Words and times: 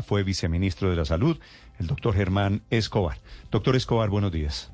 Fue 0.00 0.22
viceministro 0.22 0.90
de 0.90 0.96
la 0.96 1.04
Salud, 1.04 1.38
el 1.80 1.88
doctor 1.88 2.14
Germán 2.14 2.62
Escobar. 2.70 3.18
Doctor 3.50 3.74
Escobar, 3.74 4.08
buenos 4.08 4.30
días. 4.30 4.72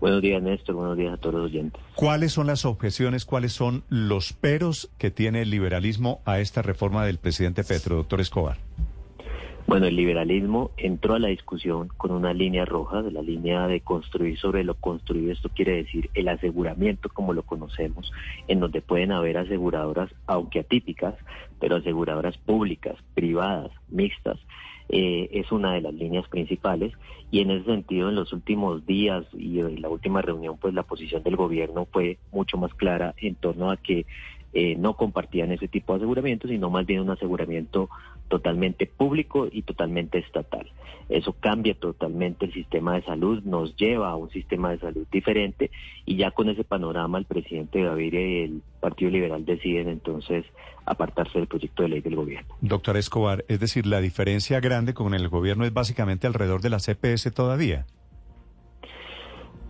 Buenos 0.00 0.22
días, 0.22 0.42
Néstor. 0.42 0.74
Buenos 0.74 0.96
días 0.96 1.14
a 1.14 1.16
todos 1.18 1.34
los 1.34 1.44
oyentes. 1.44 1.80
¿Cuáles 1.94 2.32
son 2.32 2.46
las 2.46 2.64
objeciones, 2.64 3.24
cuáles 3.24 3.52
son 3.52 3.84
los 3.88 4.32
peros 4.32 4.90
que 4.98 5.10
tiene 5.10 5.42
el 5.42 5.50
liberalismo 5.50 6.20
a 6.24 6.40
esta 6.40 6.62
reforma 6.62 7.04
del 7.04 7.18
presidente 7.18 7.64
Petro, 7.64 7.96
doctor 7.96 8.20
Escobar? 8.20 8.58
Bueno, 9.66 9.86
el 9.86 9.96
liberalismo 9.96 10.72
entró 10.76 11.14
a 11.14 11.18
la 11.18 11.28
discusión 11.28 11.88
con 11.96 12.10
una 12.10 12.34
línea 12.34 12.66
roja, 12.66 13.00
de 13.00 13.10
la 13.10 13.22
línea 13.22 13.66
de 13.66 13.80
construir 13.80 14.38
sobre 14.38 14.62
lo 14.62 14.74
construido. 14.74 15.32
Esto 15.32 15.48
quiere 15.48 15.76
decir 15.76 16.10
el 16.12 16.28
aseguramiento 16.28 17.08
como 17.08 17.32
lo 17.32 17.44
conocemos, 17.44 18.12
en 18.46 18.60
donde 18.60 18.82
pueden 18.82 19.10
haber 19.10 19.38
aseguradoras, 19.38 20.10
aunque 20.26 20.60
atípicas, 20.60 21.14
pero 21.60 21.76
aseguradoras 21.76 22.36
públicas, 22.36 22.96
privadas, 23.14 23.70
mixtas. 23.88 24.38
Eh, 24.90 25.30
es 25.32 25.50
una 25.50 25.72
de 25.72 25.80
las 25.80 25.94
líneas 25.94 26.28
principales 26.28 26.92
y 27.30 27.40
en 27.40 27.50
ese 27.50 27.64
sentido 27.64 28.10
en 28.10 28.16
los 28.16 28.34
últimos 28.34 28.84
días 28.84 29.24
y 29.32 29.60
en 29.60 29.80
la 29.80 29.88
última 29.88 30.20
reunión 30.20 30.58
pues 30.58 30.74
la 30.74 30.82
posición 30.82 31.22
del 31.22 31.36
gobierno 31.36 31.88
fue 31.90 32.18
mucho 32.32 32.58
más 32.58 32.74
clara 32.74 33.14
en 33.16 33.34
torno 33.34 33.70
a 33.70 33.78
que 33.78 34.04
eh, 34.52 34.76
no 34.76 34.94
compartían 34.94 35.50
ese 35.50 35.66
tipo 35.66 35.94
de 35.94 35.96
aseguramiento, 35.96 36.46
sino 36.46 36.70
más 36.70 36.86
bien 36.86 37.00
un 37.00 37.10
aseguramiento 37.10 37.88
totalmente 38.28 38.86
público 38.86 39.48
y 39.50 39.62
totalmente 39.62 40.18
estatal. 40.18 40.70
Eso 41.08 41.34
cambia 41.38 41.74
totalmente 41.74 42.46
el 42.46 42.52
sistema 42.52 42.94
de 42.94 43.02
salud, 43.02 43.42
nos 43.44 43.76
lleva 43.76 44.10
a 44.10 44.16
un 44.16 44.30
sistema 44.30 44.70
de 44.70 44.78
salud 44.78 45.06
diferente 45.12 45.70
y 46.06 46.16
ya 46.16 46.30
con 46.30 46.48
ese 46.48 46.64
panorama 46.64 47.18
el 47.18 47.26
presidente 47.26 47.82
Gaviria 47.82 48.20
y 48.20 48.42
el 48.44 48.62
Partido 48.80 49.10
Liberal 49.10 49.44
deciden 49.44 49.88
entonces 49.88 50.44
apartarse 50.86 51.38
del 51.38 51.48
proyecto 51.48 51.82
de 51.82 51.90
ley 51.90 52.00
del 52.00 52.16
gobierno. 52.16 52.54
Doctor 52.60 52.96
Escobar, 52.96 53.44
es 53.48 53.60
decir, 53.60 53.86
la 53.86 54.00
diferencia 54.00 54.60
grande 54.60 54.94
con 54.94 55.14
el 55.14 55.28
gobierno 55.28 55.64
es 55.64 55.72
básicamente 55.72 56.26
alrededor 56.26 56.60
de 56.60 56.70
la 56.70 56.78
CPS 56.78 57.32
todavía. 57.32 57.86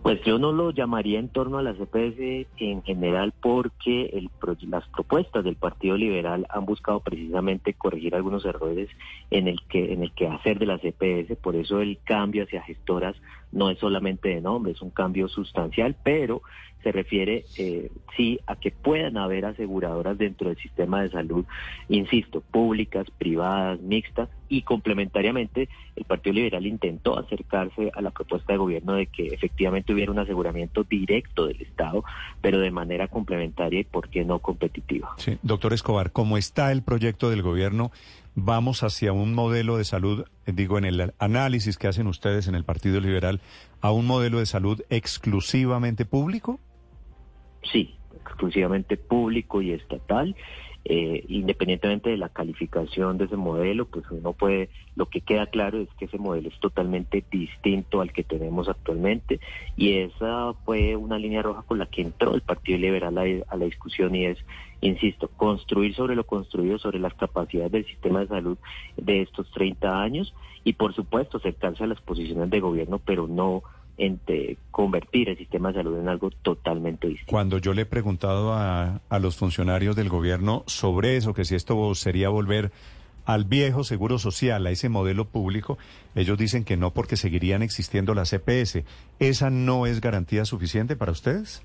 Pues 0.05 0.21
yo 0.21 0.37
no 0.37 0.51
lo 0.51 0.69
llamaría 0.69 1.17
en 1.17 1.29
torno 1.29 1.57
a 1.57 1.63
la 1.63 1.73
CPS 1.73 2.45
en 2.59 2.83
general 2.83 3.33
porque 3.41 4.11
el, 4.13 4.29
las 4.69 4.87
propuestas 4.89 5.43
del 5.43 5.55
Partido 5.55 5.97
Liberal 5.97 6.45
han 6.51 6.63
buscado 6.63 6.99
precisamente 6.99 7.73
corregir 7.73 8.13
algunos 8.13 8.45
errores 8.45 8.87
en 9.31 9.47
el 9.47 9.63
que 9.67 9.93
en 9.93 10.03
el 10.03 10.11
que 10.11 10.27
hacer 10.27 10.59
de 10.59 10.67
la 10.67 10.77
CPS, 10.77 11.35
por 11.37 11.55
eso 11.55 11.81
el 11.81 11.97
cambio 12.03 12.43
hacia 12.43 12.61
gestoras 12.61 13.15
no 13.51 13.71
es 13.71 13.79
solamente 13.79 14.29
de 14.29 14.41
nombre, 14.41 14.73
es 14.73 14.81
un 14.83 14.91
cambio 14.91 15.27
sustancial, 15.27 15.95
pero 16.03 16.43
se 16.85 16.91
refiere 16.91 17.45
eh, 17.57 17.89
sí 18.15 18.39
a 18.45 18.55
que 18.57 18.69
puedan 18.69 19.17
haber 19.17 19.45
aseguradoras 19.45 20.19
dentro 20.19 20.49
del 20.49 20.57
sistema 20.57 21.01
de 21.01 21.09
salud, 21.09 21.43
insisto, 21.89 22.41
públicas, 22.41 23.07
privadas, 23.17 23.81
mixtas 23.81 24.29
y 24.49 24.61
complementariamente 24.61 25.67
el 25.95 26.05
Partido 26.05 26.35
Liberal 26.35 26.67
intentó 26.67 27.17
acercarse 27.17 27.91
a 27.95 28.01
la 28.01 28.11
propuesta 28.11 28.53
de 28.53 28.59
gobierno 28.59 28.93
de 28.93 29.07
que 29.07 29.29
efectivamente 29.29 29.93
hubiera 29.93 30.11
un 30.11 30.19
aseguramiento 30.19 30.83
directo 30.83 31.47
del 31.47 31.59
Estado, 31.59 32.03
pero 32.39 32.59
de 32.59 32.69
manera 32.69 33.07
complementaria 33.07 33.79
y 33.79 33.83
por 33.83 34.09
qué 34.09 34.23
no 34.23 34.37
competitiva. 34.37 35.15
Sí, 35.17 35.39
doctor 35.41 35.73
Escobar, 35.73 36.11
¿cómo 36.11 36.37
está 36.37 36.71
el 36.71 36.83
proyecto 36.83 37.31
del 37.31 37.41
gobierno? 37.41 37.91
¿Vamos 38.35 38.83
hacia 38.83 39.11
un 39.11 39.33
modelo 39.33 39.77
de 39.77 39.85
salud, 39.85 40.25
eh, 40.45 40.51
digo, 40.53 40.77
en 40.77 40.85
el 40.85 41.13
análisis 41.17 41.79
que 41.79 41.87
hacen 41.87 42.05
ustedes 42.05 42.47
en 42.47 42.53
el 42.53 42.63
Partido 42.63 42.99
Liberal, 42.99 43.41
a 43.81 43.91
un 43.91 44.05
modelo 44.05 44.37
de 44.37 44.45
salud 44.45 44.83
exclusivamente 44.91 46.05
público? 46.05 46.59
Sí, 47.71 47.95
exclusivamente 48.25 48.97
público 48.97 49.61
y 49.61 49.71
estatal. 49.71 50.35
Eh, 50.87 51.25
independientemente 51.29 52.11
de 52.11 52.17
la 52.17 52.29
calificación 52.29 53.17
de 53.17 53.25
ese 53.25 53.37
modelo, 53.37 53.87
pues 53.87 54.05
uno 54.11 54.33
puede, 54.33 54.69
lo 54.95 55.07
que 55.07 55.21
queda 55.21 55.47
claro 55.47 55.79
es 55.79 55.89
que 55.97 56.05
ese 56.05 56.19
modelo 56.19 56.49
es 56.49 56.59
totalmente 56.59 57.25
distinto 57.31 58.01
al 58.01 58.13
que 58.13 58.23
tenemos 58.23 58.69
actualmente 58.69 59.39
y 59.75 59.93
esa 59.93 60.53
fue 60.63 60.95
una 60.95 61.17
línea 61.17 61.41
roja 61.41 61.63
con 61.63 61.79
la 61.79 61.87
que 61.87 62.03
entró 62.03 62.35
el 62.35 62.41
Partido 62.41 62.77
Liberal 62.77 63.17
a, 63.17 63.23
a 63.23 63.57
la 63.57 63.65
discusión 63.65 64.13
y 64.13 64.25
es, 64.25 64.37
insisto, 64.81 65.27
construir 65.27 65.95
sobre 65.95 66.15
lo 66.15 66.27
construido, 66.27 66.77
sobre 66.77 66.99
las 66.99 67.15
capacidades 67.15 67.71
del 67.71 67.85
sistema 67.87 68.19
de 68.19 68.27
salud 68.27 68.57
de 68.95 69.23
estos 69.23 69.49
30 69.53 70.03
años 70.03 70.35
y 70.63 70.73
por 70.73 70.93
supuesto 70.93 71.37
acercarse 71.37 71.83
a 71.83 71.87
las 71.87 72.01
posiciones 72.01 72.51
de 72.51 72.59
gobierno, 72.59 73.01
pero 73.03 73.25
no 73.27 73.63
entre 73.97 74.57
convertir 74.71 75.29
el 75.29 75.37
sistema 75.37 75.69
de 75.69 75.75
salud 75.75 75.99
en 75.99 76.09
algo 76.09 76.29
totalmente 76.29 77.07
distinto. 77.07 77.31
Cuando 77.31 77.57
yo 77.59 77.73
le 77.73 77.83
he 77.83 77.85
preguntado 77.85 78.53
a, 78.53 79.01
a 79.09 79.19
los 79.19 79.37
funcionarios 79.37 79.95
del 79.95 80.09
gobierno 80.09 80.63
sobre 80.67 81.17
eso, 81.17 81.33
que 81.33 81.45
si 81.45 81.55
esto 81.55 81.95
sería 81.95 82.29
volver 82.29 82.71
al 83.25 83.45
viejo 83.45 83.83
seguro 83.83 84.19
social, 84.19 84.65
a 84.65 84.71
ese 84.71 84.87
modelo 84.87 85.25
público, 85.25 85.77
ellos 86.13 86.37
dicen 86.37 86.63
que 86.63 86.77
no 86.77 86.93
porque 86.93 87.17
seguirían 87.17 87.63
existiendo 87.63 88.13
las 88.13 88.29
CPS. 88.29 88.83
¿Esa 89.19 89.49
no 89.49 89.85
es 89.87 89.99
garantía 89.99 90.45
suficiente 90.45 90.95
para 90.95 91.11
ustedes? 91.11 91.63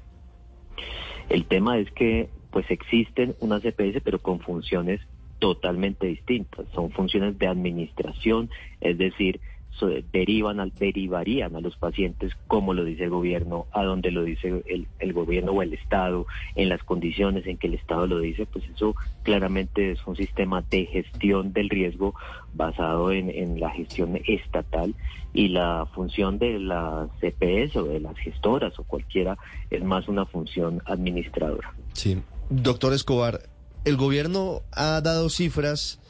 El 1.29 1.45
tema 1.45 1.79
es 1.79 1.91
que 1.93 2.29
pues 2.51 2.69
existen 2.71 3.37
unas 3.41 3.63
CPS 3.63 4.01
pero 4.03 4.19
con 4.19 4.41
funciones 4.41 5.01
totalmente 5.39 6.07
distintas. 6.07 6.67
Son 6.75 6.91
funciones 6.91 7.39
de 7.39 7.47
administración, 7.47 8.51
es 8.81 8.99
decir, 8.99 9.41
derivan 9.87 10.61
al, 10.61 10.73
derivarían 10.73 11.57
a 11.57 11.61
los 11.61 11.77
pacientes 11.77 12.33
como 12.47 12.75
lo 12.75 12.85
dice 12.85 13.05
el 13.05 13.11
gobierno, 13.11 13.67
a 13.73 13.85
donde 13.85 14.11
lo 14.11 14.23
dice 14.23 14.63
el, 14.67 14.87
el, 14.99 15.13
gobierno 15.13 15.53
o 15.53 15.63
el 15.63 15.75
Estado, 15.75 16.27
en 16.55 16.69
las 16.69 16.83
condiciones 16.83 17.47
en 17.47 17.57
que 17.57 17.67
el 17.67 17.75
Estado 17.75 18.07
lo 18.07 18.19
dice, 18.19 18.47
pues 18.47 18.65
eso 18.75 18.95
claramente 19.23 19.93
es 19.93 20.07
un 20.07 20.17
sistema 20.17 20.63
de 20.63 20.87
gestión 20.87 21.53
del 21.53 21.69
riesgo 21.69 22.15
basado 22.55 23.13
en, 23.13 23.31
en 23.31 23.61
la 23.61 23.71
gestión 23.71 24.21
estatal 24.27 24.95
y 25.33 25.49
la 25.49 25.87
función 25.95 26.39
de 26.39 26.59
la 26.59 27.09
CPS 27.21 27.77
o 27.77 27.85
de 27.85 28.01
las 28.01 28.17
gestoras 28.19 28.79
o 28.79 28.85
cualquiera 28.85 29.39
es 29.71 29.83
más 29.83 30.09
una 30.09 30.27
función 30.27 30.83
administradora. 30.87 31.73
Sí, 31.93 32.21
doctor 32.49 32.93
Escobar, 32.93 33.41
el 33.85 33.97
gobierno 33.97 34.63
ha 34.73 35.01
dado 35.01 35.29
cifras 35.29 36.01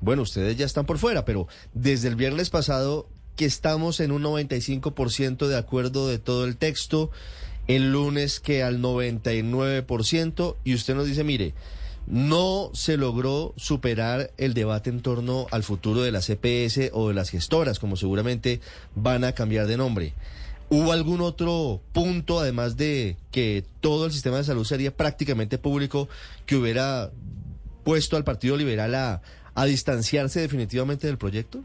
bueno, 0.00 0.22
ustedes 0.22 0.56
ya 0.56 0.66
están 0.66 0.86
por 0.86 0.98
fuera, 0.98 1.24
pero 1.24 1.48
desde 1.72 2.08
el 2.08 2.16
viernes 2.16 2.50
pasado 2.50 3.08
que 3.38 3.44
estamos 3.44 4.00
en 4.00 4.10
un 4.10 4.24
95% 4.24 5.46
de 5.46 5.56
acuerdo 5.56 6.08
de 6.08 6.18
todo 6.18 6.44
el 6.44 6.56
texto, 6.56 7.12
el 7.68 7.92
lunes 7.92 8.40
que 8.40 8.64
al 8.64 8.82
99% 8.82 10.56
y 10.64 10.74
usted 10.74 10.96
nos 10.96 11.06
dice, 11.06 11.22
mire, 11.22 11.54
no 12.08 12.72
se 12.74 12.96
logró 12.96 13.54
superar 13.56 14.32
el 14.38 14.54
debate 14.54 14.90
en 14.90 15.02
torno 15.02 15.46
al 15.52 15.62
futuro 15.62 16.02
de 16.02 16.10
la 16.10 16.20
CPS 16.20 16.90
o 16.92 17.08
de 17.08 17.14
las 17.14 17.30
gestoras, 17.30 17.78
como 17.78 17.96
seguramente 17.96 18.60
van 18.96 19.22
a 19.22 19.32
cambiar 19.32 19.68
de 19.68 19.76
nombre. 19.76 20.14
¿Hubo 20.68 20.90
algún 20.90 21.20
otro 21.20 21.80
punto, 21.92 22.40
además 22.40 22.76
de 22.76 23.18
que 23.30 23.64
todo 23.80 24.06
el 24.06 24.12
sistema 24.12 24.38
de 24.38 24.44
salud 24.44 24.64
sería 24.64 24.96
prácticamente 24.96 25.58
público, 25.58 26.08
que 26.44 26.56
hubiera 26.56 27.12
puesto 27.84 28.16
al 28.16 28.24
Partido 28.24 28.56
Liberal 28.56 28.96
a, 28.96 29.22
a 29.54 29.64
distanciarse 29.64 30.40
definitivamente 30.40 31.06
del 31.06 31.18
proyecto? 31.18 31.62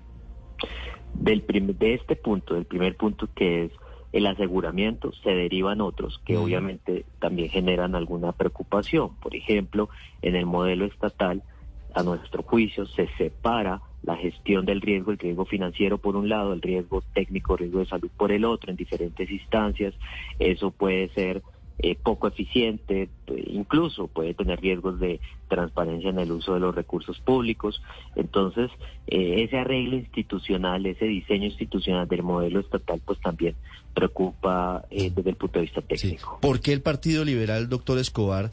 Del 1.19 1.43
de 1.47 1.93
este 1.93 2.15
punto, 2.15 2.55
del 2.55 2.65
primer 2.65 2.97
punto 2.97 3.29
que 3.33 3.65
es 3.65 3.71
el 4.11 4.27
aseguramiento, 4.27 5.11
se 5.23 5.31
derivan 5.31 5.81
otros 5.81 6.21
que 6.25 6.37
obviamente 6.37 7.05
también 7.19 7.49
generan 7.49 7.95
alguna 7.95 8.31
preocupación. 8.31 9.15
Por 9.17 9.35
ejemplo, 9.35 9.89
en 10.21 10.35
el 10.35 10.45
modelo 10.45 10.85
estatal, 10.85 11.43
a 11.95 12.03
nuestro 12.03 12.43
juicio, 12.43 12.85
se 12.87 13.07
separa 13.17 13.81
la 14.01 14.17
gestión 14.17 14.65
del 14.65 14.81
riesgo, 14.81 15.11
el 15.11 15.17
riesgo 15.17 15.45
financiero 15.45 15.97
por 15.97 16.15
un 16.15 16.27
lado, 16.27 16.53
el 16.53 16.61
riesgo 16.61 17.03
técnico, 17.13 17.53
el 17.53 17.59
riesgo 17.59 17.79
de 17.79 17.85
salud 17.85 18.09
por 18.17 18.31
el 18.31 18.45
otro, 18.45 18.69
en 18.69 18.77
diferentes 18.77 19.29
instancias. 19.29 19.93
Eso 20.39 20.71
puede 20.71 21.09
ser 21.09 21.41
eh, 21.79 21.95
poco 22.01 22.27
eficiente, 22.27 23.09
eh, 23.27 23.43
incluso 23.47 24.07
puede 24.07 24.33
tener 24.33 24.61
riesgos 24.61 24.99
de 24.99 25.19
transparencia 25.47 26.09
en 26.09 26.19
el 26.19 26.31
uso 26.31 26.53
de 26.53 26.59
los 26.59 26.75
recursos 26.75 27.19
públicos. 27.19 27.81
Entonces, 28.15 28.69
eh, 29.07 29.43
ese 29.43 29.57
arreglo 29.57 29.97
institucional, 29.97 30.85
ese 30.85 31.05
diseño 31.05 31.45
institucional 31.45 32.07
del 32.07 32.23
modelo 32.23 32.59
estatal, 32.59 33.01
pues 33.05 33.19
también 33.19 33.55
preocupa 33.93 34.83
desde 34.89 35.29
el 35.29 35.35
punto 35.35 35.59
de 35.59 35.65
vista 35.65 35.81
técnico. 35.81 36.39
¿Por 36.41 36.61
qué 36.61 36.73
el 36.73 36.81
Partido 36.81 37.23
Liberal, 37.25 37.69
doctor 37.69 37.99
Escobar, 37.99 38.49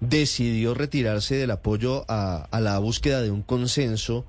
decidió 0.00 0.74
retirarse 0.74 1.36
del 1.36 1.52
apoyo 1.52 2.04
a, 2.08 2.48
a 2.50 2.60
la 2.60 2.78
búsqueda 2.78 3.22
de 3.22 3.30
un 3.30 3.42
consenso? 3.42 4.24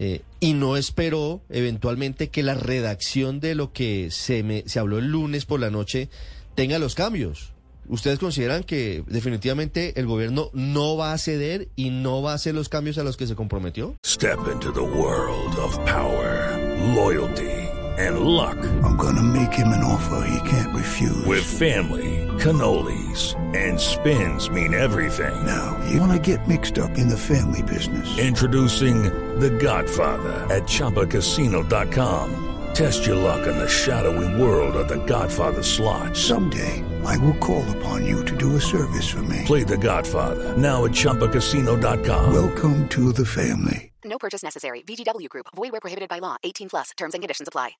eh, 0.00 0.22
y 0.40 0.54
no 0.54 0.78
esperó 0.78 1.42
eventualmente 1.50 2.30
que 2.30 2.42
la 2.42 2.54
redacción 2.54 3.38
de 3.38 3.54
lo 3.54 3.72
que 3.74 4.10
se, 4.10 4.42
me, 4.42 4.64
se 4.66 4.78
habló 4.78 4.98
el 4.98 5.08
lunes 5.08 5.44
por 5.44 5.60
la 5.60 5.70
noche 5.70 6.08
tenga 6.54 6.78
los 6.78 6.94
cambios. 6.94 7.52
¿Ustedes 7.90 8.20
consideran 8.20 8.62
que 8.62 9.02
definitivamente 9.08 9.98
el 9.98 10.06
gobierno 10.06 10.50
no 10.52 10.96
va 10.96 11.12
a 11.12 11.18
ceder 11.18 11.70
y 11.74 11.90
no 11.90 12.22
va 12.22 12.30
a 12.30 12.34
hacer 12.36 12.54
los 12.54 12.68
cambios 12.68 12.98
a 12.98 13.02
los 13.02 13.16
que 13.16 13.26
se 13.26 13.34
comprometió? 13.34 13.96
Step 14.06 14.38
into 14.52 14.72
the 14.72 14.80
world 14.80 15.56
of 15.56 15.76
power, 15.84 16.56
loyalty 16.94 17.50
and 17.98 18.20
luck. 18.20 18.56
I'm 18.84 18.96
gonna 18.96 19.22
make 19.22 19.52
him 19.52 19.68
an 19.68 19.82
offer 19.82 20.24
he 20.24 20.48
can't 20.48 20.74
refuse. 20.74 21.26
With 21.26 21.42
family, 21.42 22.28
cannolis 22.38 23.34
and 23.56 23.78
spins 23.78 24.48
mean 24.50 24.72
everything. 24.72 25.34
Now, 25.44 25.76
you 25.90 26.00
wanna 26.00 26.20
get 26.20 26.46
mixed 26.46 26.78
up 26.78 26.96
in 26.96 27.08
the 27.08 27.18
family 27.18 27.62
business. 27.62 28.18
Introducing 28.18 29.02
The 29.40 29.50
Godfather 29.50 30.46
at 30.48 30.62
ChumbaCasino.com. 30.68 32.46
Test 32.72 33.04
your 33.04 33.16
luck 33.16 33.48
in 33.48 33.56
the 33.58 33.68
shadowy 33.68 34.40
world 34.40 34.76
of 34.76 34.88
The 34.88 35.04
Godfather 35.06 35.62
slot. 35.62 36.16
Someday, 36.16 36.84
I 37.04 37.16
will 37.18 37.36
call 37.38 37.64
upon 37.76 38.06
you 38.06 38.24
to 38.24 38.36
do 38.36 38.56
a 38.56 38.60
service 38.60 39.08
for 39.08 39.22
me. 39.22 39.42
Play 39.44 39.64
The 39.64 39.76
Godfather 39.76 40.56
now 40.56 40.84
at 40.84 40.92
ChumbaCasino.com. 40.92 42.32
Welcome 42.32 42.88
to 42.88 43.12
the 43.12 43.26
family. 43.26 43.92
No 44.04 44.18
purchase 44.18 44.42
necessary. 44.42 44.82
VGW 44.82 45.28
Group. 45.28 45.46
Void 45.54 45.72
where 45.72 45.80
prohibited 45.80 46.08
by 46.08 46.20
law. 46.20 46.36
18 46.42 46.68
plus. 46.68 46.90
Terms 46.96 47.14
and 47.14 47.22
conditions 47.22 47.48
apply. 47.48 47.76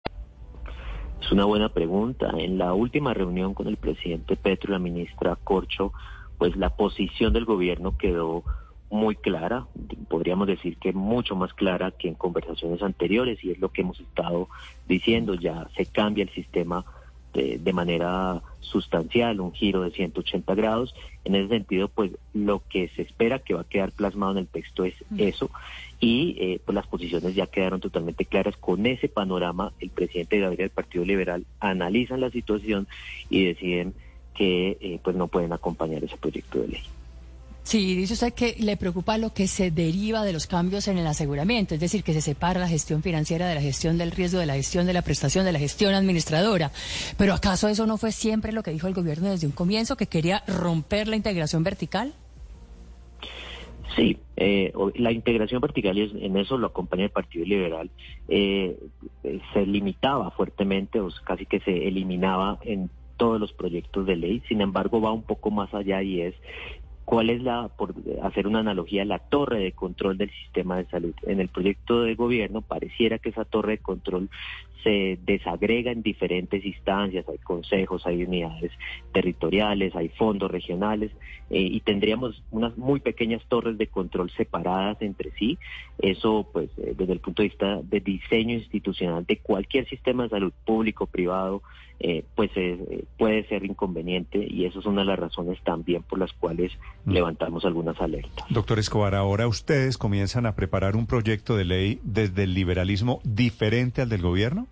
Es 1.20 1.31
una 1.32 1.44
buena 1.44 1.69
pregunta. 1.69 2.31
En 2.38 2.56
la 2.58 2.72
última 2.72 3.12
reunión 3.14 3.55
con 3.55 3.67
el 3.67 3.76
presidente 3.76 4.37
Petro 4.37 4.70
y 4.70 4.72
la 4.72 4.78
ministra 4.78 5.37
Corcho, 5.37 5.93
pues 6.38 6.56
la 6.56 6.70
posición 6.70 7.32
del 7.32 7.44
gobierno 7.44 7.99
quedó 7.99 8.43
muy 8.90 9.14
clara, 9.14 9.67
podríamos 10.08 10.49
decir 10.49 10.76
que 10.78 10.93
mucho 10.93 11.37
más 11.37 11.55
clara 11.55 11.93
que 11.93 12.08
en 12.08 12.14
conversaciones 12.14 12.82
anteriores 12.82 13.43
y 13.44 13.52
es 13.52 13.61
lo 13.61 13.70
que 13.70 13.82
hemos 13.82 14.00
estado 14.00 14.49
diciendo, 14.88 15.34
ya 15.34 15.69
se 15.76 15.87
cambia 15.87 16.25
el 16.25 16.31
sistema 16.31 16.84
de, 17.32 17.59
de, 17.59 17.73
manera 17.73 18.43
sustancial, 18.61 19.41
un 19.41 19.53
giro 19.53 19.82
de 19.82 19.91
180 19.91 20.55
grados. 20.55 20.94
En 21.25 21.35
ese 21.35 21.49
sentido, 21.49 21.88
pues 21.88 22.12
lo 22.32 22.62
que 22.69 22.88
se 22.97 23.03
espera 23.03 23.38
que 23.38 23.55
va 23.55 23.62
a 23.62 23.69
quedar 23.69 23.93
plasmado 23.93 24.32
en 24.32 24.38
el 24.38 24.47
texto 24.47 24.85
es 24.85 24.94
eso 25.17 25.50
y 26.00 26.37
eh, 26.38 26.61
pues 26.65 26.75
las 26.75 26.87
posiciones 26.87 27.35
ya 27.35 27.47
quedaron 27.47 27.81
totalmente 27.81 28.25
claras. 28.25 28.56
Con 28.56 28.87
ese 28.87 29.09
panorama, 29.09 29.73
el 29.81 29.91
presidente 29.91 30.38
Gabriel 30.38 30.69
del 30.69 30.71
Partido 30.71 31.05
Liberal 31.05 31.44
analizan 31.61 32.21
la 32.21 32.31
situación 32.31 32.88
y 33.29 33.44
deciden 33.44 33.94
que 34.35 34.79
eh, 34.81 34.99
pues 35.03 35.15
no 35.15 35.29
pueden 35.29 35.53
acompañar 35.53 36.03
ese 36.03 36.17
proyecto 36.17 36.61
de 36.61 36.69
ley. 36.69 36.82
Sí, 37.70 37.94
dice 37.94 38.14
usted 38.14 38.34
que 38.34 38.56
le 38.58 38.76
preocupa 38.76 39.17
lo 39.17 39.32
que 39.32 39.46
se 39.46 39.70
deriva 39.70 40.25
de 40.25 40.32
los 40.32 40.49
cambios 40.49 40.88
en 40.88 40.99
el 40.99 41.06
aseguramiento, 41.06 41.75
es 41.75 41.81
decir, 41.81 42.02
que 42.02 42.12
se 42.12 42.20
separa 42.20 42.58
la 42.58 42.67
gestión 42.67 43.00
financiera 43.00 43.46
de 43.46 43.55
la 43.55 43.61
gestión 43.61 43.96
del 43.96 44.11
riesgo, 44.11 44.40
de 44.40 44.46
la 44.46 44.55
gestión 44.55 44.87
de 44.87 44.93
la 44.93 45.02
prestación, 45.02 45.44
de 45.44 45.52
la 45.52 45.61
gestión 45.61 45.94
administradora. 45.94 46.72
Pero 47.17 47.32
¿acaso 47.32 47.69
eso 47.69 47.87
no 47.87 47.96
fue 47.96 48.11
siempre 48.11 48.50
lo 48.50 48.64
que 48.64 48.72
dijo 48.72 48.88
el 48.88 48.94
gobierno 48.94 49.31
desde 49.31 49.46
un 49.46 49.52
comienzo, 49.52 49.96
que 49.96 50.08
quería 50.08 50.43
romper 50.49 51.06
la 51.06 51.14
integración 51.14 51.62
vertical? 51.62 52.12
Sí, 53.94 54.19
eh, 54.37 54.72
la 54.96 55.12
integración 55.12 55.61
vertical, 55.61 55.96
y 55.96 56.26
en 56.26 56.37
eso 56.38 56.58
lo 56.58 56.67
acompaña 56.67 57.05
el 57.05 57.11
Partido 57.11 57.44
Liberal, 57.44 57.88
eh, 58.26 58.76
se 59.52 59.64
limitaba 59.64 60.32
fuertemente, 60.32 60.99
o 60.99 61.08
casi 61.22 61.46
que 61.46 61.61
se 61.61 61.87
eliminaba 61.87 62.58
en 62.62 62.90
todos 63.17 63.38
los 63.38 63.52
proyectos 63.52 64.06
de 64.06 64.17
ley. 64.17 64.43
Sin 64.49 64.61
embargo, 64.61 65.00
va 65.00 65.12
un 65.12 65.22
poco 65.22 65.52
más 65.52 65.72
allá 65.75 66.02
y 66.02 66.22
es 66.22 66.34
cuál 67.10 67.28
es 67.28 67.42
la, 67.42 67.66
por 67.66 67.92
hacer 68.22 68.46
una 68.46 68.60
analogía, 68.60 69.04
la 69.04 69.18
torre 69.18 69.58
de 69.58 69.72
control 69.72 70.16
del 70.16 70.30
sistema 70.30 70.76
de 70.76 70.84
salud. 70.84 71.12
En 71.24 71.40
el 71.40 71.48
proyecto 71.48 72.02
de 72.02 72.14
gobierno 72.14 72.62
pareciera 72.62 73.18
que 73.18 73.30
esa 73.30 73.44
torre 73.44 73.72
de 73.72 73.78
control 73.78 74.30
se 74.84 75.18
desagrega 75.26 75.90
en 75.90 76.02
diferentes 76.02 76.64
instancias, 76.64 77.28
hay 77.28 77.38
consejos, 77.38 78.06
hay 78.06 78.22
unidades 78.22 78.70
territoriales, 79.12 79.96
hay 79.96 80.10
fondos 80.10 80.52
regionales 80.52 81.10
eh, 81.50 81.60
y 81.60 81.80
tendríamos 81.80 82.44
unas 82.52 82.78
muy 82.78 83.00
pequeñas 83.00 83.42
torres 83.48 83.76
de 83.76 83.88
control 83.88 84.30
separadas 84.30 85.02
entre 85.02 85.32
sí. 85.32 85.58
Eso, 85.98 86.48
pues, 86.52 86.70
eh, 86.78 86.94
desde 86.96 87.14
el 87.14 87.18
punto 87.18 87.42
de 87.42 87.48
vista 87.48 87.80
de 87.82 87.98
diseño 87.98 88.54
institucional 88.54 89.26
de 89.26 89.38
cualquier 89.38 89.88
sistema 89.88 90.22
de 90.22 90.28
salud 90.28 90.52
público, 90.64 91.06
privado, 91.06 91.60
eh, 92.02 92.24
pues 92.34 92.50
eh, 92.56 93.04
puede 93.18 93.46
ser 93.48 93.62
inconveniente 93.62 94.42
y 94.48 94.64
eso 94.64 94.80
es 94.80 94.86
una 94.86 95.02
de 95.02 95.08
las 95.08 95.18
razones 95.18 95.60
también 95.62 96.02
por 96.02 96.18
las 96.18 96.32
cuales. 96.32 96.72
Levantamos 97.06 97.64
algunas 97.64 98.00
alertas. 98.00 98.44
Doctor 98.50 98.79
Escobar, 98.79 99.14
ahora 99.14 99.47
ustedes 99.47 99.99
comienzan 99.99 100.47
a 100.47 100.55
preparar 100.55 100.97
un 100.97 101.06
proyecto 101.06 101.56
de 101.56 101.64
ley 101.64 102.00
desde 102.02 102.44
el 102.44 102.55
liberalismo 102.55 103.20
diferente 103.25 104.02
al 104.02 104.08
del 104.08 104.23
gobierno. 104.23 104.67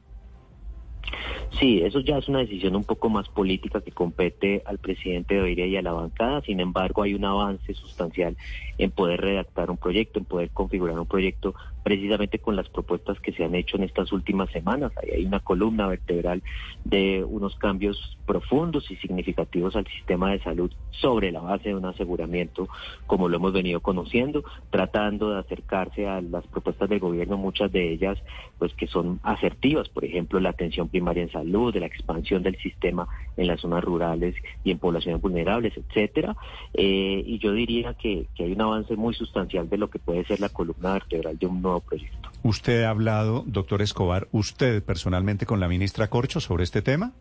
Sí, 1.58 1.80
eso 1.80 2.00
ya 2.00 2.18
es 2.18 2.28
una 2.28 2.40
decisión 2.40 2.76
un 2.76 2.84
poco 2.84 3.08
más 3.08 3.28
política 3.28 3.80
que 3.80 3.90
compete 3.90 4.62
al 4.64 4.78
presidente 4.78 5.34
de 5.34 5.40
Oiria 5.40 5.66
y 5.66 5.76
a 5.76 5.82
la 5.82 5.92
bancada. 5.92 6.40
Sin 6.42 6.60
embargo, 6.60 7.02
hay 7.02 7.14
un 7.14 7.24
avance 7.24 7.74
sustancial 7.74 8.36
en 8.78 8.90
poder 8.90 9.20
redactar 9.20 9.70
un 9.70 9.76
proyecto, 9.76 10.18
en 10.18 10.24
poder 10.24 10.50
configurar 10.50 10.98
un 10.98 11.06
proyecto 11.06 11.54
precisamente 11.82 12.38
con 12.38 12.54
las 12.54 12.68
propuestas 12.68 13.18
que 13.20 13.32
se 13.32 13.44
han 13.44 13.54
hecho 13.54 13.76
en 13.76 13.84
estas 13.84 14.12
últimas 14.12 14.50
semanas. 14.50 14.92
Hay 15.02 15.24
una 15.24 15.40
columna 15.40 15.86
vertebral 15.86 16.42
de 16.84 17.24
unos 17.24 17.56
cambios 17.56 18.18
profundos 18.26 18.90
y 18.90 18.96
significativos 18.96 19.74
al 19.74 19.86
sistema 19.86 20.30
de 20.30 20.40
salud 20.40 20.70
sobre 20.90 21.32
la 21.32 21.40
base 21.40 21.70
de 21.70 21.76
un 21.76 21.86
aseguramiento, 21.86 22.68
como 23.06 23.28
lo 23.28 23.36
hemos 23.36 23.52
venido 23.54 23.80
conociendo, 23.80 24.44
tratando 24.70 25.30
de 25.30 25.40
acercarse 25.40 26.06
a 26.06 26.20
las 26.20 26.46
propuestas 26.46 26.90
del 26.90 26.98
gobierno, 26.98 27.38
muchas 27.38 27.72
de 27.72 27.90
ellas 27.90 28.18
pues 28.58 28.74
que 28.74 28.86
son 28.86 29.20
asertivas, 29.22 29.88
por 29.88 30.04
ejemplo, 30.04 30.40
la 30.40 30.50
atención 30.50 30.88
primaria 30.88 30.97
en 30.98 31.30
salud, 31.30 31.72
de 31.72 31.80
la 31.80 31.86
expansión 31.86 32.42
del 32.42 32.56
sistema 32.58 33.08
en 33.36 33.46
las 33.46 33.60
zonas 33.60 33.82
rurales 33.82 34.34
y 34.64 34.70
en 34.70 34.78
poblaciones 34.78 35.20
vulnerables, 35.20 35.72
etcétera. 35.76 36.36
Eh, 36.74 37.22
y 37.24 37.38
yo 37.38 37.52
diría 37.52 37.94
que, 37.94 38.26
que 38.34 38.44
hay 38.44 38.52
un 38.52 38.60
avance 38.60 38.96
muy 38.96 39.14
sustancial 39.14 39.68
de 39.68 39.78
lo 39.78 39.88
que 39.88 39.98
puede 39.98 40.24
ser 40.24 40.40
la 40.40 40.48
columna 40.48 40.92
vertebral 40.92 41.38
de 41.38 41.46
un 41.46 41.62
nuevo 41.62 41.80
proyecto. 41.80 42.30
¿Usted 42.42 42.84
ha 42.84 42.90
hablado, 42.90 43.44
doctor 43.46 43.82
Escobar, 43.82 44.28
usted 44.32 44.82
personalmente 44.82 45.46
con 45.46 45.60
la 45.60 45.68
ministra 45.68 46.08
Corcho 46.08 46.40
sobre 46.40 46.64
este 46.64 46.82
tema? 46.82 47.12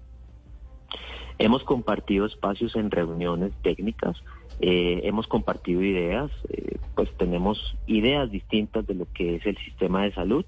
Hemos 1.39 1.63
compartido 1.63 2.25
espacios 2.25 2.75
en 2.75 2.89
reuniones 2.89 3.51
técnicas, 3.62 4.18
eh, 4.59 5.01
hemos 5.03 5.27
compartido 5.27 5.83
ideas, 5.83 6.31
eh, 6.50 6.77
pues 6.95 7.09
tenemos 7.18 7.75
ideas 7.85 8.31
distintas 8.31 8.88
de 8.88 8.95
lo 8.95 9.06
que 9.13 9.35
es 9.35 9.45
el 9.45 9.56
sistema 9.57 10.03
de 10.03 10.13
salud. 10.13 10.45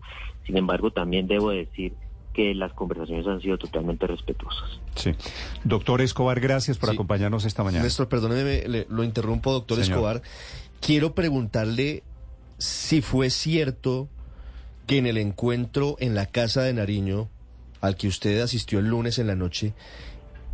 Sin 0.47 0.57
embargo, 0.57 0.89
también 0.89 1.27
debo 1.27 1.51
decir 1.51 1.93
que 2.39 2.55
las 2.55 2.71
conversaciones 2.71 3.27
han 3.27 3.41
sido 3.41 3.57
totalmente 3.57 4.07
respetuosas. 4.07 4.79
Sí. 4.95 5.11
Doctor 5.65 5.99
Escobar, 5.99 6.39
gracias 6.39 6.77
por 6.77 6.87
sí. 6.87 6.95
acompañarnos 6.95 7.43
esta 7.43 7.65
mañana. 7.65 7.83
Néstor, 7.83 8.07
perdóneme, 8.07 8.65
le, 8.65 8.87
lo 8.89 9.03
interrumpo, 9.03 9.51
doctor 9.51 9.77
Señor. 9.83 9.97
Escobar. 9.97 10.21
Quiero 10.79 11.13
preguntarle 11.13 12.01
si 12.57 13.01
fue 13.01 13.29
cierto 13.29 14.07
que 14.87 14.99
en 14.99 15.05
el 15.05 15.17
encuentro 15.17 15.97
en 15.99 16.15
la 16.15 16.27
Casa 16.27 16.61
de 16.61 16.71
Nariño, 16.71 17.27
al 17.81 17.97
que 17.97 18.07
usted 18.07 18.39
asistió 18.39 18.79
el 18.79 18.87
lunes 18.87 19.19
en 19.19 19.27
la 19.27 19.35
noche, 19.35 19.73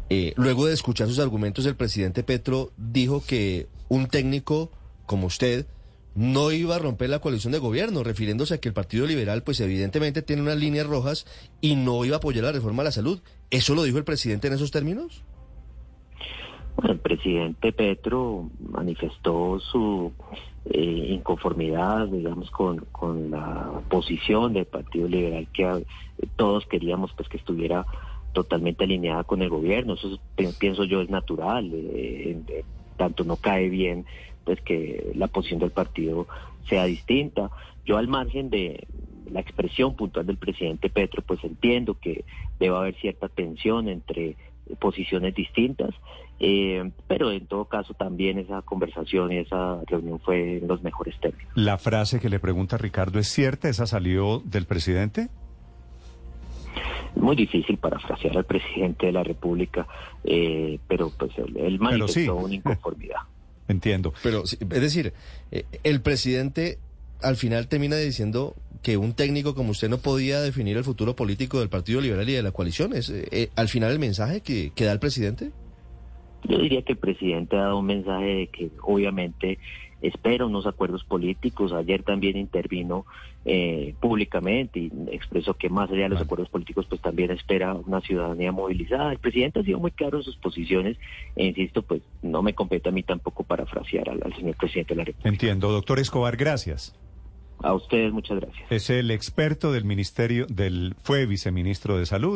eh, 0.10 0.34
luego 0.38 0.66
de 0.66 0.74
escuchar 0.74 1.08
sus 1.08 1.20
argumentos, 1.20 1.68
el 1.68 1.76
presidente 1.76 2.24
Petro 2.24 2.72
dijo 2.78 3.24
que 3.24 3.68
un 3.90 4.08
técnico 4.08 4.72
como 5.06 5.28
usted 5.28 5.68
no 6.16 6.52
iba 6.52 6.76
a 6.76 6.80
romper 6.80 7.10
la 7.10 7.20
coalición 7.20 7.52
de 7.52 7.60
gobierno, 7.60 8.04
refiriéndose 8.04 8.56
a 8.56 8.58
que 8.60 8.70
el 8.70 8.74
Partido 8.74 9.06
Liberal, 9.06 9.44
pues 9.44 9.60
evidentemente 9.60 10.22
tiene 10.22 10.42
unas 10.42 10.58
líneas 10.58 10.88
rojas 10.88 11.26
y 11.62 11.76
no 11.76 12.06
iba 12.06 12.16
a 12.16 12.18
apoyar 12.18 12.46
la 12.46 12.54
reforma 12.54 12.82
a 12.82 12.86
la 12.86 12.92
salud. 12.92 13.22
¿Eso 13.52 13.76
lo 13.76 13.84
dijo 13.84 13.98
el 13.98 14.06
presidente 14.06 14.48
en 14.48 14.54
esos 14.54 14.72
términos? 14.72 15.24
Bueno, 16.78 16.94
el 16.94 17.00
presidente 17.00 17.72
Petro 17.72 18.50
manifestó 18.60 19.60
su 19.60 20.12
eh, 20.66 21.08
inconformidad, 21.10 22.08
digamos, 22.08 22.50
con, 22.50 22.80
con 22.92 23.32
la 23.32 23.82
posición 23.90 24.54
del 24.54 24.66
Partido 24.66 25.08
Liberal 25.08 25.48
que 25.54 25.64
eh, 25.64 25.86
todos 26.36 26.66
queríamos 26.66 27.12
pues 27.14 27.30
que 27.30 27.38
estuviera 27.38 27.86
totalmente 28.34 28.84
alineada 28.84 29.24
con 29.24 29.42
el 29.42 29.50
gobierno. 29.50 29.94
Eso 29.94 30.20
pienso 30.60 30.84
yo 30.84 31.02
es 31.02 31.10
natural, 31.10 31.72
eh, 31.74 32.64
tanto 32.98 33.24
no 33.24 33.38
cae 33.38 33.70
bien 33.70 34.06
pues 34.44 34.62
que 34.62 35.12
la 35.16 35.28
posición 35.28 35.60
del 35.60 35.72
partido 35.72 36.28
sea 36.70 36.86
distinta. 36.86 37.50
Yo 37.86 37.98
al 37.98 38.08
margen 38.08 38.50
de 38.50 38.88
la 39.32 39.40
expresión 39.40 39.96
puntual 39.96 40.26
del 40.26 40.38
presidente 40.38 40.90
Petro, 40.90 41.24
pues 41.26 41.44
entiendo 41.44 41.98
que 42.00 42.24
debe 42.60 42.76
haber 42.76 42.96
cierta 42.96 43.28
tensión 43.28 43.90
entre 43.90 44.38
posiciones 44.80 45.36
distintas, 45.36 45.92
eh, 46.40 46.92
pero 47.08 47.32
en 47.32 47.46
todo 47.46 47.66
caso 47.66 47.94
también 47.94 48.40
esa 48.40 48.62
conversación 48.64 49.32
y 49.32 49.38
esa 49.38 49.80
reunión 49.86 50.20
fue 50.20 50.58
en 50.58 50.68
los 50.68 50.82
mejores 50.82 51.20
términos. 51.20 51.52
La 51.56 51.78
frase 51.78 52.20
que 52.20 52.30
le 52.30 52.40
pregunta 52.40 52.78
Ricardo 52.78 53.20
es 53.20 53.28
cierta, 53.28 53.70
esa 53.70 53.86
salió 53.86 54.42
del 54.44 54.66
presidente. 54.66 55.30
Muy 57.26 57.36
difícil 57.36 57.78
parafrasear 57.78 58.38
al 58.38 58.46
presidente 58.46 59.08
de 59.08 59.12
la 59.12 59.24
República, 59.24 59.88
eh, 60.24 60.78
pero 60.88 61.12
pues 61.18 61.32
él, 61.40 61.58
él 61.58 61.80
manifestó 61.80 62.14
sí. 62.14 62.30
una 62.30 62.54
inconformidad. 62.54 63.22
Entiendo. 63.68 64.14
Pero, 64.22 64.44
es 64.44 64.60
decir, 64.60 65.12
eh, 65.52 65.66
el 65.84 66.02
presidente 66.02 66.78
al 67.24 67.36
final 67.36 67.68
termina 67.68 67.96
diciendo 67.96 68.54
que 68.84 68.98
un 68.98 69.14
técnico 69.14 69.56
como 69.56 69.72
usted 69.72 69.90
no 69.90 69.98
podía 69.98 70.40
definir 70.40 70.78
el 70.78 70.84
futuro 70.84 71.16
político 71.16 71.60
del 71.60 71.70
Partido 71.70 72.00
Liberal 72.00 72.30
y 72.30 72.34
de 72.34 72.44
la 72.44 72.52
coalición. 72.52 72.94
¿Es 72.94 73.10
eh, 73.10 73.50
al 73.56 73.70
final 73.70 73.92
el 73.92 73.98
mensaje 73.98 74.42
que, 74.42 74.72
que 74.76 74.86
da 74.86 74.92
el 74.92 75.00
presidente? 75.00 75.50
Yo 76.48 76.60
diría 76.60 76.84
que 76.84 76.92
el 76.92 77.00
presidente 77.00 77.56
ha 77.56 77.62
dado 77.62 77.80
un 77.80 77.88
mensaje 77.88 78.26
de 78.26 78.48
que 78.50 78.70
obviamente 78.84 79.58
espera 80.02 80.46
unos 80.46 80.66
acuerdos 80.66 81.04
políticos. 81.04 81.74
Ayer 81.74 82.04
también 82.04 82.38
intervino 82.38 83.06
eh, 83.46 83.96
públicamente 84.00 84.80
y 84.80 84.92
expresó 85.12 85.54
que 85.56 85.70
más 85.70 85.90
allá 85.92 86.04
de 86.04 86.10
los 86.10 86.22
acuerdos 86.22 86.50
políticos, 86.50 86.86
pues 86.90 87.02
también 87.02 87.32
espera 87.32 87.74
una 87.74 88.02
ciudadanía 88.02 88.52
movilizada. 88.52 89.12
El 89.12 89.20
presidente 89.20 89.60
ha 89.60 89.64
sido 89.64 89.80
muy 89.80 89.92
claro 89.92 90.18
en 90.18 90.24
sus 90.24 90.38
posiciones 90.38 90.98
e 91.36 91.46
insisto, 91.46 91.82
pues 91.82 92.02
no 92.22 92.42
me 92.42 92.54
compete 92.54 92.90
a 92.90 92.92
mí 92.92 93.04
tampoco 93.04 93.44
parafrasear 93.44 94.10
al, 94.10 94.22
al 94.24 94.36
señor 94.36 94.56
presidente 94.56 94.94
de 94.94 94.98
la 94.98 95.04
República. 95.06 95.30
Entiendo, 95.30 95.72
doctor 95.72 96.00
Escobar, 96.00 96.38
gracias. 96.38 96.96
A 97.60 97.74
ustedes 97.74 98.12
muchas 98.12 98.40
gracias. 98.40 98.72
Es 98.72 98.90
el 98.90 99.12
experto 99.12 99.72
del 99.72 99.86
ministerio 99.86 100.46
del 100.48 100.96
fue 101.02 101.26
viceministro 101.26 101.98
de 101.98 102.06
salud. 102.06 102.36